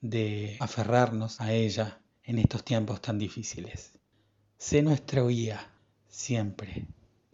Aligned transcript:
de 0.00 0.56
aferrarnos 0.60 1.40
a 1.40 1.52
ella 1.52 2.00
en 2.22 2.38
estos 2.38 2.64
tiempos 2.64 3.00
tan 3.00 3.18
difíciles. 3.18 3.92
Sé 4.56 4.82
nuestra 4.82 5.22
guía 5.24 5.70
siempre, 6.08 6.86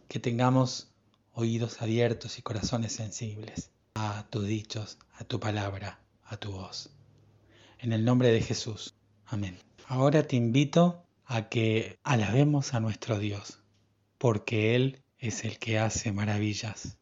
que 0.07 0.19
tengamos 0.19 0.91
oídos 1.33 1.81
abiertos 1.81 2.39
y 2.39 2.41
corazones 2.41 2.93
sensibles 2.93 3.71
a 3.95 4.25
tus 4.29 4.47
dichos, 4.47 4.97
a 5.13 5.23
tu 5.23 5.39
palabra, 5.39 5.99
a 6.23 6.37
tu 6.37 6.51
voz. 6.51 6.91
En 7.79 7.93
el 7.93 8.05
nombre 8.05 8.31
de 8.31 8.41
Jesús. 8.41 8.95
Amén. 9.25 9.57
Ahora 9.87 10.23
te 10.23 10.35
invito 10.35 11.05
a 11.25 11.49
que 11.49 11.99
alabemos 12.03 12.73
a 12.73 12.79
nuestro 12.79 13.19
Dios, 13.19 13.59
porque 14.17 14.75
Él 14.75 15.03
es 15.17 15.43
el 15.45 15.59
que 15.59 15.79
hace 15.79 16.11
maravillas. 16.11 16.97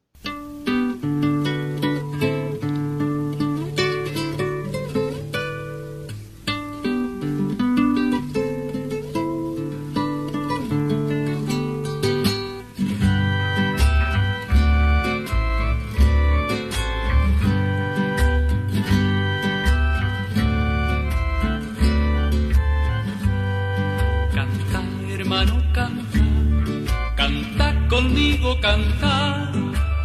Conmigo 27.94 28.60
canta, 28.60 29.52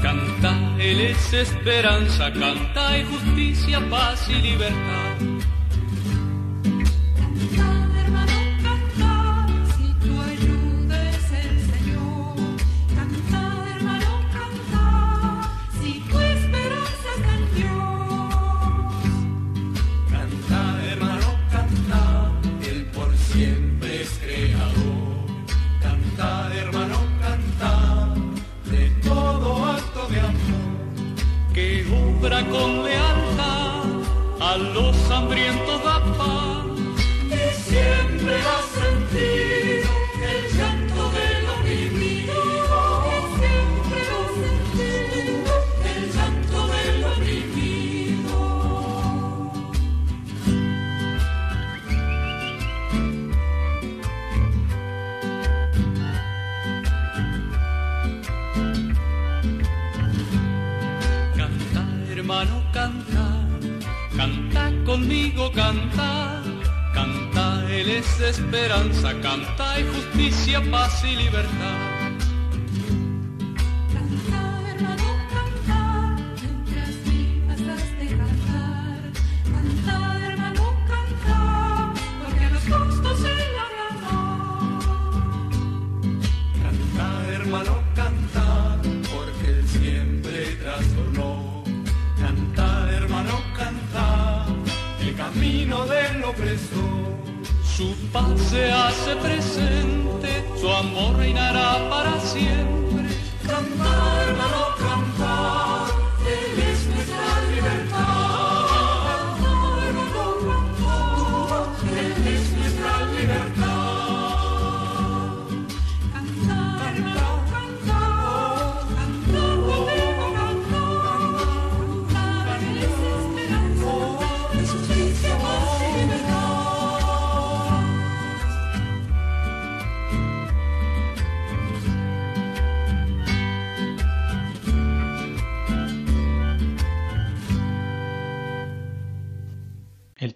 canta, 0.03 0.53
Él 0.79 1.01
es 1.01 1.33
esperanza, 1.33 2.31
canta 2.33 2.99
y 2.99 3.05
justicia, 3.05 3.81
paz 3.89 4.29
y 4.29 4.35
libertad. 4.35 5.28
Hermano, 62.29 62.63
canta, 62.75 63.49
canta 64.15 64.71
conmigo, 64.85 65.51
canta, 65.53 66.43
canta, 66.93 67.65
Él 67.71 67.89
es 67.89 68.21
esperanza, 68.21 69.15
canta 69.23 69.81
y 69.81 69.85
justicia, 69.85 70.61
paz 70.71 71.03
y 71.05 71.17
libertad. 71.17 71.98
Su 97.79 97.95
paz 98.13 98.41
se 98.51 98.73
hace 98.73 99.15
presente, 99.23 100.45
su 100.61 100.69
amor 100.69 101.17
reinará 101.17 101.89
para 101.89 102.19
siempre. 102.19 102.68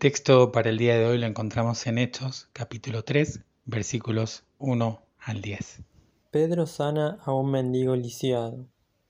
Texto 0.02 0.50
para 0.50 0.70
el 0.70 0.78
día 0.78 0.98
de 0.98 1.06
hoy 1.06 1.16
lo 1.16 1.28
encontramos 1.28 1.86
en 1.86 1.96
Hechos, 1.96 2.48
capítulo 2.52 3.04
3, 3.04 3.38
versículos 3.66 4.42
1 4.58 5.00
al 5.20 5.40
10. 5.40 5.82
Pedro 6.32 6.66
sana 6.66 7.20
a 7.24 7.32
un 7.32 7.52
mendigo 7.52 7.94
lisiado. 7.94 8.66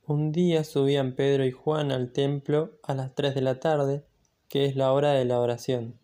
Un 0.07 0.33
día 0.33 0.65
subían 0.65 1.15
Pedro 1.15 1.47
y 1.47 1.51
Juan 1.51 1.93
al 1.93 2.13
templo 2.13 2.73
a 2.83 2.93
las 2.93 3.15
tres 3.15 3.35
de 3.35 3.41
la 3.41 3.59
tarde, 3.59 4.05
que 4.51 4.67
es 4.67 4.77
la 4.77 4.93
hora 4.93 5.13
de 5.13 5.25
la 5.25 5.41
oración. 5.41 5.99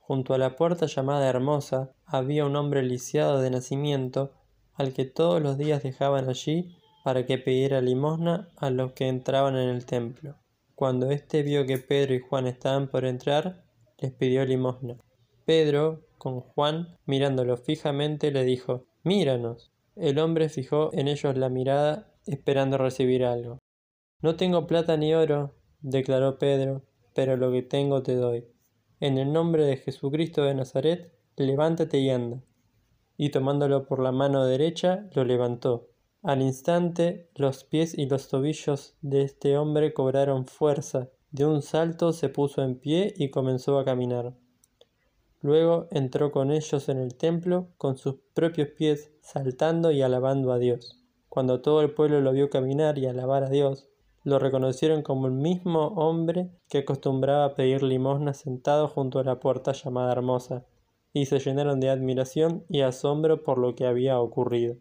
Junto 0.00 0.34
a 0.34 0.38
la 0.38 0.56
puerta 0.56 0.86
llamada 0.86 1.28
Hermosa 1.28 1.92
había 2.04 2.46
un 2.46 2.56
hombre 2.56 2.82
lisiado 2.82 3.40
de 3.40 3.50
nacimiento, 3.50 4.32
al 4.74 4.92
que 4.92 5.04
todos 5.04 5.40
los 5.40 5.56
días 5.56 5.84
dejaban 5.84 6.28
allí 6.28 6.76
para 7.04 7.26
que 7.26 7.38
pidiera 7.38 7.80
limosna 7.80 8.48
a 8.56 8.70
los 8.70 8.90
que 8.90 9.06
entraban 9.06 9.56
en 9.56 9.68
el 9.68 9.86
templo. 9.86 10.34
Cuando 10.74 11.12
éste 11.12 11.44
vio 11.44 11.64
que 11.64 11.78
Pedro 11.78 12.12
y 12.14 12.18
Juan 12.18 12.48
estaban 12.48 12.88
por 12.88 13.04
entrar, 13.04 13.65
les 13.98 14.12
pidió 14.12 14.44
limosna. 14.44 14.96
Pedro, 15.44 16.06
con 16.18 16.40
Juan, 16.40 16.96
mirándolo 17.06 17.56
fijamente, 17.56 18.30
le 18.30 18.44
dijo, 18.44 18.86
Míranos. 19.04 19.72
El 19.94 20.18
hombre 20.18 20.48
fijó 20.48 20.90
en 20.92 21.08
ellos 21.08 21.36
la 21.36 21.48
mirada, 21.48 22.12
esperando 22.26 22.76
recibir 22.76 23.24
algo. 23.24 23.58
No 24.20 24.36
tengo 24.36 24.66
plata 24.66 24.96
ni 24.96 25.14
oro, 25.14 25.54
declaró 25.80 26.38
Pedro, 26.38 26.82
pero 27.14 27.36
lo 27.36 27.50
que 27.52 27.62
tengo 27.62 28.02
te 28.02 28.14
doy. 28.14 28.44
En 29.00 29.18
el 29.18 29.32
nombre 29.32 29.64
de 29.64 29.76
Jesucristo 29.76 30.42
de 30.42 30.54
Nazaret, 30.54 31.12
levántate 31.36 31.98
y 31.98 32.10
anda. 32.10 32.42
Y 33.16 33.30
tomándolo 33.30 33.86
por 33.86 34.00
la 34.00 34.12
mano 34.12 34.44
derecha, 34.44 35.08
lo 35.14 35.24
levantó. 35.24 35.88
Al 36.22 36.42
instante, 36.42 37.30
los 37.34 37.64
pies 37.64 37.96
y 37.96 38.06
los 38.06 38.28
tobillos 38.28 38.96
de 39.00 39.22
este 39.22 39.56
hombre 39.56 39.94
cobraron 39.94 40.46
fuerza, 40.46 41.08
de 41.30 41.44
un 41.44 41.62
salto 41.62 42.12
se 42.12 42.28
puso 42.28 42.62
en 42.62 42.78
pie 42.78 43.12
y 43.16 43.30
comenzó 43.30 43.78
a 43.78 43.84
caminar. 43.84 44.34
Luego 45.42 45.86
entró 45.90 46.32
con 46.32 46.50
ellos 46.50 46.88
en 46.88 46.98
el 46.98 47.14
templo 47.14 47.68
con 47.78 47.96
sus 47.96 48.16
propios 48.34 48.68
pies, 48.68 49.12
saltando 49.20 49.92
y 49.92 50.02
alabando 50.02 50.52
a 50.52 50.58
Dios. 50.58 51.04
Cuando 51.28 51.60
todo 51.60 51.82
el 51.82 51.92
pueblo 51.92 52.20
lo 52.20 52.32
vio 52.32 52.50
caminar 52.50 52.98
y 52.98 53.06
alabar 53.06 53.44
a 53.44 53.50
Dios, 53.50 53.88
lo 54.24 54.38
reconocieron 54.38 55.02
como 55.02 55.26
el 55.26 55.34
mismo 55.34 55.88
hombre 55.88 56.50
que 56.68 56.78
acostumbraba 56.78 57.44
a 57.44 57.54
pedir 57.54 57.82
limosna 57.82 58.34
sentado 58.34 58.88
junto 58.88 59.18
a 59.20 59.24
la 59.24 59.38
puerta 59.38 59.72
llamada 59.72 60.12
Hermosa, 60.12 60.64
y 61.12 61.26
se 61.26 61.38
llenaron 61.38 61.78
de 61.80 61.90
admiración 61.90 62.64
y 62.68 62.80
asombro 62.80 63.42
por 63.42 63.58
lo 63.58 63.74
que 63.74 63.86
había 63.86 64.18
ocurrido. 64.18 64.76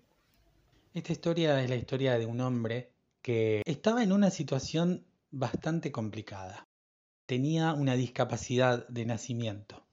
Esta 0.93 1.11
historia 1.11 1.61
es 1.61 1.69
la 1.69 1.75
historia 1.75 2.17
de 2.17 2.25
un 2.25 2.41
hombre 2.41 2.89
que 3.21 3.61
estaba 3.65 4.01
en 4.01 4.11
una 4.11 4.31
situación 4.31 5.05
bastante 5.31 5.91
complicada. 5.91 6.67
Tenía 7.25 7.73
una 7.73 7.95
discapacidad 7.95 8.87
de 8.87 9.05
nacimiento, 9.05 9.85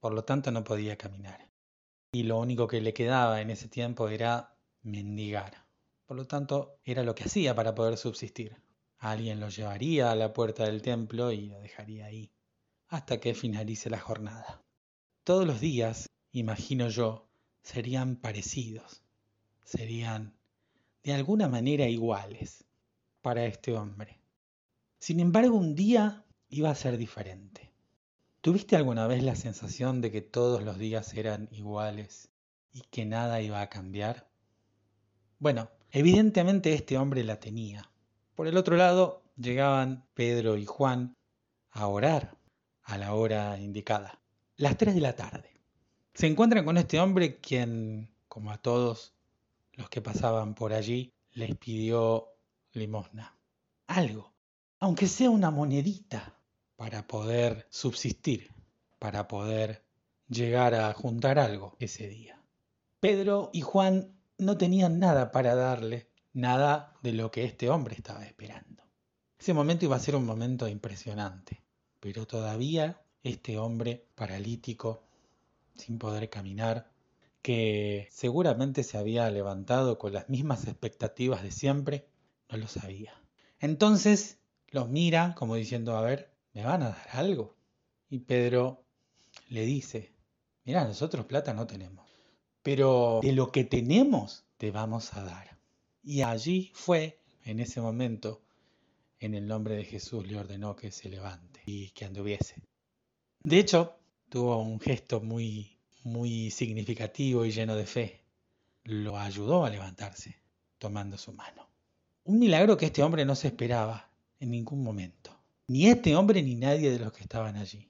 por 0.00 0.12
lo 0.12 0.24
tanto 0.24 0.50
no 0.50 0.64
podía 0.64 0.98
caminar. 0.98 1.48
Y 2.12 2.24
lo 2.24 2.38
único 2.38 2.66
que 2.66 2.80
le 2.80 2.92
quedaba 2.92 3.40
en 3.40 3.50
ese 3.50 3.68
tiempo 3.68 4.08
era 4.08 4.54
mendigar. 4.82 5.64
Por 6.06 6.16
lo 6.16 6.26
tanto, 6.26 6.78
era 6.84 7.02
lo 7.02 7.14
que 7.14 7.24
hacía 7.24 7.54
para 7.54 7.74
poder 7.74 7.96
subsistir. 7.96 8.56
Alguien 8.98 9.40
lo 9.40 9.48
llevaría 9.48 10.10
a 10.10 10.16
la 10.16 10.32
puerta 10.32 10.64
del 10.64 10.82
templo 10.82 11.32
y 11.32 11.46
lo 11.46 11.58
dejaría 11.60 12.06
ahí, 12.06 12.30
hasta 12.88 13.18
que 13.18 13.34
finalice 13.34 13.90
la 13.90 13.98
jornada. 13.98 14.62
Todos 15.24 15.46
los 15.46 15.60
días, 15.60 16.08
imagino 16.32 16.88
yo, 16.88 17.28
serían 17.62 18.16
parecidos, 18.16 19.02
serían 19.64 20.34
de 21.02 21.14
alguna 21.14 21.48
manera 21.48 21.88
iguales 21.88 22.64
para 23.22 23.44
este 23.46 23.76
hombre. 23.76 24.21
Sin 25.02 25.18
embargo, 25.18 25.56
un 25.56 25.74
día 25.74 26.24
iba 26.48 26.70
a 26.70 26.76
ser 26.76 26.96
diferente. 26.96 27.72
¿Tuviste 28.40 28.76
alguna 28.76 29.08
vez 29.08 29.24
la 29.24 29.34
sensación 29.34 30.00
de 30.00 30.12
que 30.12 30.20
todos 30.20 30.62
los 30.62 30.78
días 30.78 31.14
eran 31.14 31.48
iguales 31.50 32.28
y 32.72 32.82
que 32.82 33.04
nada 33.04 33.42
iba 33.42 33.60
a 33.60 33.68
cambiar? 33.68 34.30
Bueno, 35.40 35.68
evidentemente 35.90 36.72
este 36.72 36.98
hombre 36.98 37.24
la 37.24 37.40
tenía. 37.40 37.90
Por 38.36 38.46
el 38.46 38.56
otro 38.56 38.76
lado, 38.76 39.24
llegaban 39.36 40.06
Pedro 40.14 40.56
y 40.56 40.66
Juan 40.66 41.16
a 41.72 41.88
orar 41.88 42.38
a 42.84 42.96
la 42.96 43.14
hora 43.14 43.58
indicada, 43.58 44.20
las 44.56 44.78
3 44.78 44.94
de 44.94 45.00
la 45.00 45.16
tarde. 45.16 45.50
Se 46.14 46.28
encuentran 46.28 46.64
con 46.64 46.76
este 46.76 47.00
hombre 47.00 47.40
quien, 47.40 48.08
como 48.28 48.52
a 48.52 48.58
todos 48.58 49.14
los 49.72 49.88
que 49.88 50.00
pasaban 50.00 50.54
por 50.54 50.72
allí, 50.72 51.12
les 51.32 51.56
pidió 51.56 52.28
limosna. 52.72 53.36
Algo, 53.88 54.31
aunque 54.82 55.06
sea 55.06 55.30
una 55.30 55.52
monedita, 55.52 56.36
para 56.74 57.06
poder 57.06 57.68
subsistir, 57.70 58.50
para 58.98 59.28
poder 59.28 59.84
llegar 60.28 60.74
a 60.74 60.92
juntar 60.92 61.38
algo 61.38 61.76
ese 61.78 62.08
día. 62.08 62.42
Pedro 62.98 63.50
y 63.52 63.60
Juan 63.60 64.18
no 64.38 64.58
tenían 64.58 64.98
nada 64.98 65.30
para 65.30 65.54
darle, 65.54 66.08
nada 66.32 66.94
de 67.00 67.12
lo 67.12 67.30
que 67.30 67.44
este 67.44 67.70
hombre 67.70 67.94
estaba 67.94 68.24
esperando. 68.24 68.82
Ese 69.38 69.54
momento 69.54 69.84
iba 69.84 69.94
a 69.94 70.00
ser 70.00 70.16
un 70.16 70.26
momento 70.26 70.66
impresionante, 70.66 71.62
pero 72.00 72.26
todavía 72.26 73.00
este 73.22 73.58
hombre 73.58 74.08
paralítico, 74.16 75.04
sin 75.76 76.00
poder 76.00 76.28
caminar, 76.28 76.90
que 77.40 78.08
seguramente 78.10 78.82
se 78.82 78.98
había 78.98 79.30
levantado 79.30 79.96
con 80.00 80.12
las 80.12 80.28
mismas 80.28 80.66
expectativas 80.66 81.44
de 81.44 81.52
siempre, 81.52 82.08
no 82.50 82.56
lo 82.56 82.66
sabía. 82.66 83.12
Entonces 83.60 84.41
los 84.72 84.88
mira 84.88 85.34
como 85.36 85.54
diciendo, 85.54 85.96
a 85.96 86.02
ver, 86.02 86.34
¿me 86.52 86.64
van 86.64 86.82
a 86.82 86.88
dar 86.88 87.08
algo? 87.12 87.54
Y 88.10 88.18
Pedro 88.18 88.84
le 89.48 89.64
dice, 89.64 90.12
mira, 90.64 90.84
nosotros 90.84 91.24
plata 91.26 91.54
no 91.54 91.66
tenemos, 91.66 92.06
pero 92.62 93.20
de 93.22 93.32
lo 93.32 93.52
que 93.52 93.64
tenemos 93.64 94.44
te 94.56 94.70
vamos 94.70 95.14
a 95.14 95.22
dar. 95.22 95.56
Y 96.02 96.22
allí 96.22 96.72
fue, 96.74 97.20
en 97.44 97.60
ese 97.60 97.80
momento, 97.80 98.42
en 99.20 99.34
el 99.34 99.46
nombre 99.46 99.76
de 99.76 99.84
Jesús 99.84 100.26
le 100.26 100.36
ordenó 100.36 100.74
que 100.74 100.90
se 100.90 101.08
levante 101.08 101.60
y 101.64 101.90
que 101.90 102.04
anduviese. 102.04 102.56
De 103.44 103.58
hecho, 103.58 103.94
tuvo 104.28 104.58
un 104.58 104.80
gesto 104.80 105.20
muy 105.20 105.78
muy 106.04 106.50
significativo 106.50 107.44
y 107.44 107.52
lleno 107.52 107.76
de 107.76 107.86
fe, 107.86 108.24
lo 108.84 109.18
ayudó 109.18 109.64
a 109.64 109.70
levantarse, 109.70 110.36
tomando 110.78 111.16
su 111.16 111.32
mano. 111.32 111.68
Un 112.24 112.38
milagro 112.38 112.76
que 112.76 112.86
este 112.86 113.02
hombre 113.02 113.24
no 113.24 113.34
se 113.34 113.48
esperaba 113.48 114.10
en 114.42 114.50
ningún 114.50 114.82
momento. 114.82 115.30
Ni 115.68 115.88
este 115.88 116.14
hombre 116.16 116.42
ni 116.42 116.54
nadie 116.54 116.90
de 116.90 116.98
los 116.98 117.12
que 117.12 117.22
estaban 117.22 117.56
allí. 117.56 117.88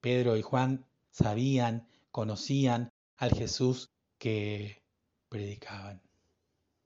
Pedro 0.00 0.36
y 0.36 0.42
Juan 0.42 0.86
sabían, 1.10 1.88
conocían 2.10 2.90
al 3.16 3.32
Jesús 3.32 3.90
que 4.18 4.82
predicaban. 5.28 6.00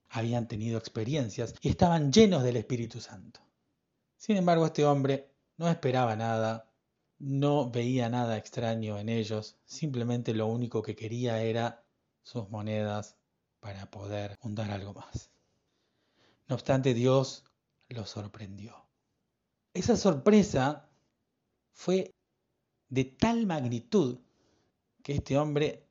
Habían 0.09 0.49
tenido 0.49 0.79
experiencias 0.79 1.55
y 1.61 1.69
estaban 1.69 2.13
llenos 2.13 2.43
del 2.43 2.57
Espíritu 2.57 3.01
Santo. 3.01 3.41
Sin 4.17 4.37
embargo, 4.37 4.67
este 4.67 4.85
hombre 4.85 5.31
no 5.57 5.69
esperaba 5.69 6.17
nada 6.17 6.73
no 7.23 7.71
veía 7.71 8.09
nada 8.09 8.37
extraño 8.37 8.99
en 8.99 9.09
ellos, 9.09 9.57
simplemente 9.65 10.35
lo 10.35 10.49
único 10.49 10.83
que 10.83 10.97
quería 10.97 11.41
era 11.41 11.85
sus 12.25 12.51
monedas 12.51 13.17
para 13.61 13.89
poder 13.93 14.37
juntar 14.41 14.73
algo 14.73 14.93
más. 14.93 15.31
No 16.49 16.57
obstante, 16.57 16.95
Dios 16.95 17.45
lo 17.89 18.07
sorprendió. 18.07 18.82
Esa 19.75 19.97
sorpresa 19.97 20.91
fue 21.73 22.15
de 22.91 23.05
tal 23.05 23.47
magnitud 23.47 24.19
que 25.03 25.15
este 25.15 25.39
hombre 25.39 25.89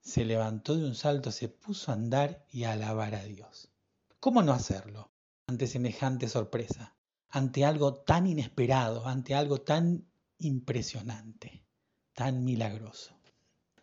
se 0.00 0.24
levantó 0.24 0.76
de 0.76 0.84
un 0.84 0.94
salto, 0.94 1.32
se 1.32 1.48
puso 1.48 1.90
a 1.90 1.94
andar 1.94 2.46
y 2.52 2.62
a 2.62 2.72
alabar 2.72 3.16
a 3.16 3.24
Dios. 3.24 3.72
¿Cómo 4.20 4.40
no 4.42 4.52
hacerlo 4.52 5.10
ante 5.48 5.66
semejante 5.66 6.28
sorpresa? 6.28 6.94
Ante 7.28 7.64
algo 7.64 7.94
tan 7.94 8.28
inesperado, 8.28 9.04
ante 9.08 9.34
algo 9.34 9.62
tan 9.62 10.06
impresionante, 10.38 11.64
tan 12.12 12.44
milagroso. 12.44 13.18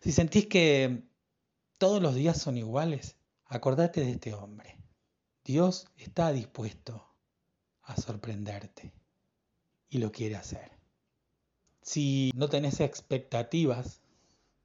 Si 0.00 0.12
sentís 0.12 0.46
que 0.46 1.06
todos 1.76 2.00
los 2.00 2.14
días 2.14 2.40
son 2.40 2.56
iguales, 2.56 3.16
acordate 3.44 4.00
de 4.00 4.12
este 4.12 4.32
hombre. 4.32 4.78
Dios 5.44 5.88
está 5.98 6.32
dispuesto 6.32 7.06
a 7.82 7.96
sorprenderte 7.96 8.94
y 9.92 9.98
lo 9.98 10.10
quiere 10.10 10.36
hacer. 10.36 10.72
Si 11.82 12.32
no 12.34 12.48
tenés 12.48 12.80
expectativas, 12.80 14.00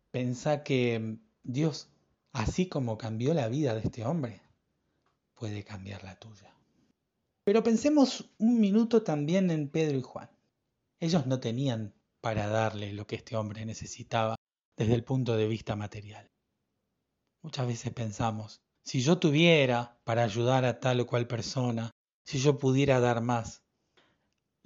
pensá 0.09 0.63
que 0.63 1.17
Dios, 1.43 1.89
así 2.31 2.69
como 2.69 2.97
cambió 2.97 3.33
la 3.33 3.49
vida 3.49 3.75
de 3.75 3.81
este 3.81 4.05
hombre, 4.05 4.41
puede 5.35 5.65
cambiar 5.65 6.05
la 6.05 6.17
tuya. 6.17 6.55
Pero 7.43 7.61
pensemos 7.61 8.29
un 8.37 8.61
minuto 8.61 9.03
también 9.03 9.51
en 9.51 9.67
Pedro 9.67 9.97
y 9.97 10.01
Juan. 10.01 10.29
Ellos 11.01 11.27
no 11.27 11.41
tenían 11.41 11.93
para 12.21 12.47
darle 12.47 12.93
lo 12.93 13.05
que 13.05 13.17
este 13.17 13.35
hombre 13.35 13.65
necesitaba 13.65 14.37
desde 14.77 14.93
el 14.93 15.03
punto 15.03 15.35
de 15.35 15.47
vista 15.47 15.75
material. 15.75 16.31
Muchas 17.41 17.67
veces 17.67 17.91
pensamos, 17.91 18.61
si 18.85 19.01
yo 19.01 19.17
tuviera 19.17 19.99
para 20.05 20.23
ayudar 20.23 20.63
a 20.63 20.79
tal 20.79 21.01
o 21.01 21.05
cual 21.05 21.27
persona, 21.27 21.91
si 22.23 22.39
yo 22.39 22.57
pudiera 22.57 23.01
dar 23.01 23.19
más. 23.21 23.66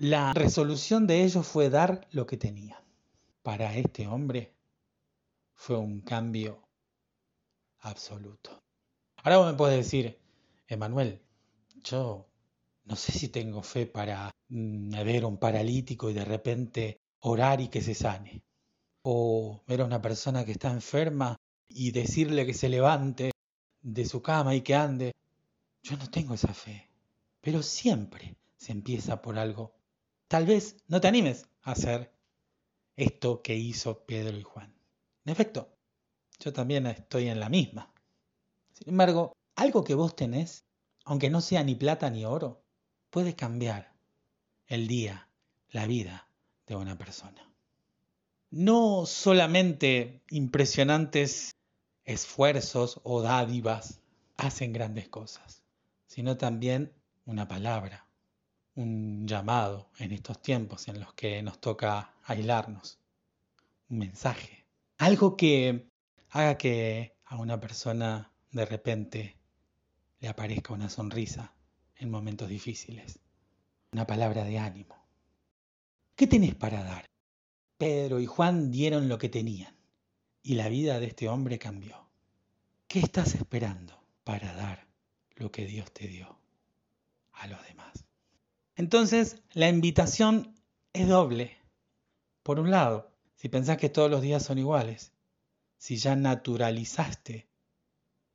La 0.04 0.34
resolución 0.34 1.06
de 1.06 1.24
ellos 1.24 1.46
fue 1.46 1.70
dar 1.70 2.08
lo 2.10 2.26
que 2.26 2.36
tenían. 2.36 2.80
Para 3.44 3.76
este 3.76 4.08
hombre 4.08 4.56
fue 5.54 5.78
un 5.78 6.02
cambio 6.02 6.68
absoluto. 7.82 8.64
Ahora 9.18 9.38
vos 9.38 9.52
me 9.52 9.58
puedes 9.58 9.78
decir, 9.78 10.20
Emanuel, 10.68 11.22
yo 11.84 12.28
no 12.86 12.96
sé 12.96 13.12
si 13.12 13.28
tengo 13.28 13.62
fe 13.62 13.86
para 13.86 14.32
mm, 14.50 14.90
ver 15.06 15.24
a 15.24 15.28
un 15.28 15.38
paralítico 15.38 16.10
y 16.10 16.14
de 16.14 16.26
repente 16.26 16.98
orar 17.20 17.62
y 17.62 17.68
que 17.68 17.84
se 17.84 17.94
sane. 17.94 18.42
O 19.04 19.62
ver 19.68 19.82
a 19.82 19.86
una 19.86 20.02
persona 20.02 20.44
que 20.44 20.54
está 20.54 20.72
enferma 20.72 21.38
y 21.68 21.92
decirle 21.92 22.48
que 22.48 22.56
se 22.56 22.70
levante 22.70 23.30
de 23.84 24.06
su 24.08 24.24
cama 24.24 24.56
y 24.56 24.62
que 24.62 24.74
ande. 24.74 25.12
Yo 25.84 25.96
no 25.96 26.10
tengo 26.10 26.34
esa 26.34 26.56
fe. 26.56 26.90
Pero 27.40 27.62
siempre 27.62 28.36
se 28.58 28.72
empieza 28.72 29.22
por 29.22 29.38
algo. 29.38 29.80
Tal 30.32 30.46
vez 30.46 30.78
no 30.88 31.02
te 31.02 31.10
animes 31.10 31.46
a 31.62 31.74
hacer 31.74 32.10
esto 32.96 33.42
que 33.42 33.58
hizo 33.58 34.06
Pedro 34.06 34.38
y 34.38 34.44
Juan. 34.44 34.74
En 35.26 35.34
efecto, 35.34 35.76
yo 36.40 36.54
también 36.54 36.88
estoy 36.88 37.28
en 37.28 37.42
la 37.42 37.50
misma. 37.50 37.92
Sin 38.72 38.88
embargo, 38.88 39.36
algo 39.58 39.84
que 39.84 39.94
vos 39.94 40.16
tenés, 40.16 40.64
aunque 41.04 41.30
no 41.30 41.42
sea 41.42 41.66
ni 41.66 41.76
plata 41.76 42.10
ni 42.10 42.24
oro, 42.24 42.64
puede 43.10 43.36
cambiar 43.36 43.92
el 44.68 44.88
día, 44.88 45.28
la 45.70 45.86
vida 45.86 46.30
de 46.66 46.78
una 46.78 46.98
persona. 46.98 47.52
No 48.52 49.06
solamente 49.06 50.22
impresionantes 50.30 51.58
esfuerzos 52.06 53.02
o 53.04 53.22
dádivas 53.22 54.00
hacen 54.38 54.72
grandes 54.72 55.10
cosas, 55.10 55.62
sino 56.08 56.38
también 56.38 56.94
una 57.26 57.50
palabra, 57.50 58.08
un 58.76 59.28
llamado 59.28 59.90
en 60.00 60.12
estos 60.12 60.42
tiempos 60.42 60.88
en 60.88 61.00
los 61.00 61.14
que 61.14 61.42
nos 61.44 61.60
toca 61.60 62.14
aislarnos, 62.24 63.00
un 63.90 64.00
mensaje, 64.00 64.66
algo 64.98 65.36
que 65.36 65.90
haga 66.30 66.58
que 66.58 67.16
a 67.26 67.38
una 67.38 67.60
persona 67.60 68.32
de 68.52 68.66
repente 68.66 69.38
le 70.20 70.28
aparezca 70.28 70.74
una 70.74 70.90
sonrisa 70.90 71.54
en 71.98 72.10
momentos 72.10 72.50
difíciles. 72.50 73.20
Una 73.92 74.08
palabra 74.08 74.44
de 74.44 74.58
ánimo. 74.58 74.96
¿Qué 76.16 76.28
tenés 76.28 76.56
para 76.56 76.84
dar? 76.84 77.06
Pedro 77.78 78.20
y 78.20 78.26
Juan 78.26 78.72
dieron 78.72 79.10
lo 79.10 79.18
que 79.18 79.30
tenían. 79.30 79.76
y 80.44 80.56
la 80.56 80.70
vida 80.70 81.00
de 81.00 81.08
este 81.08 81.30
hombre 81.30 81.60
cambió. 81.60 82.10
¿Qué 82.88 83.00
estás 83.00 83.36
esperando 83.36 84.02
para 84.24 84.54
dar 84.54 84.88
lo 85.36 85.52
que 85.52 85.66
Dios 85.66 85.92
te 85.92 86.08
dio 86.08 86.40
a 87.34 87.48
los 87.48 87.64
demás? 87.68 88.06
Entonces, 88.82 89.44
la 89.54 89.70
invitación 89.70 90.56
es 90.92 91.08
doble. 91.08 91.56
Por 92.42 92.60
un 92.60 92.72
lado, 92.72 93.12
si 93.36 93.48
pensás 93.48 93.78
que 93.78 93.90
todos 93.90 94.10
los 94.10 94.24
días 94.24 94.42
son 94.44 94.58
iguales, 94.58 95.12
si 95.78 95.98
ya 95.98 96.16
naturalizaste 96.16 97.48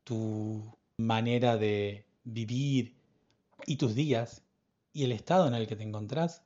tu 0.05 0.73
manera 0.99 1.57
de 1.57 2.07
vivir 2.23 2.95
y 3.67 3.75
tus 3.75 3.97
días 3.97 4.45
y 4.93 5.03
el 5.03 5.11
estado 5.11 5.49
en 5.49 5.55
el 5.55 5.67
que 5.67 5.75
te 5.75 5.83
encontrás, 5.83 6.45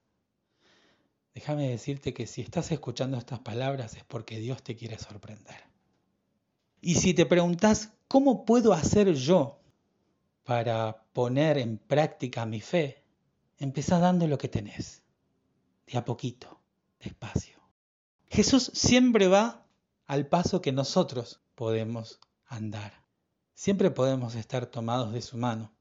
déjame 1.35 1.69
decirte 1.69 2.15
que 2.15 2.27
si 2.27 2.41
estás 2.41 2.73
escuchando 2.73 3.19
estas 3.19 3.41
palabras 3.41 3.97
es 3.97 4.05
porque 4.05 4.39
Dios 4.39 4.63
te 4.63 4.77
quiere 4.77 4.99
sorprender. 4.99 5.61
Y 6.81 6.95
si 6.95 7.13
te 7.13 7.27
preguntas, 7.27 7.93
¿cómo 8.09 8.47
puedo 8.47 8.73
hacer 8.73 9.13
yo 9.13 9.61
para 10.45 11.05
poner 11.13 11.59
en 11.59 11.77
práctica 11.77 12.47
mi 12.47 12.63
fe? 12.63 13.00
Empezá 13.61 13.99
dando 13.99 14.27
lo 14.27 14.39
que 14.39 14.49
tenés, 14.49 15.03
de 15.87 15.99
a 15.99 16.05
poquito, 16.07 16.63
despacio. 16.99 17.61
Jesús 18.29 18.71
siempre 18.73 19.29
va 19.29 19.67
al 20.07 20.27
paso 20.27 20.63
que 20.63 20.73
nosotros 20.73 21.43
podemos 21.55 22.21
andar. 22.47 23.05
Siempre 23.53 23.91
podemos 23.91 24.35
estar 24.35 24.65
tomados 24.65 25.13
de 25.13 25.21
su 25.21 25.37
mano. 25.37 25.75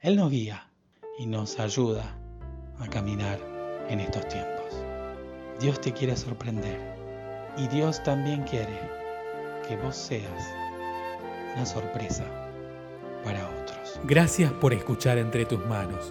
Él 0.00 0.16
nos 0.16 0.30
guía 0.30 0.72
y 1.18 1.26
nos 1.26 1.60
ayuda 1.60 2.18
a 2.78 2.88
caminar 2.88 3.38
en 3.90 4.00
estos 4.00 4.26
tiempos. 4.28 4.82
Dios 5.60 5.82
te 5.82 5.92
quiere 5.92 6.16
sorprender 6.16 6.80
y 7.58 7.68
Dios 7.68 8.02
también 8.02 8.42
quiere 8.44 8.80
que 9.68 9.76
vos 9.76 9.96
seas 9.96 10.48
una 11.54 11.66
sorpresa 11.66 12.24
para 13.22 13.46
otros. 13.50 14.00
Gracias 14.04 14.50
por 14.54 14.72
escuchar 14.72 15.18
Entre 15.18 15.44
tus 15.44 15.58
manos, 15.66 16.10